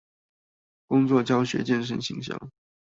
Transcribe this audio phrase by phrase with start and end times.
[0.87, 2.35] 工作、教學、健身、行銷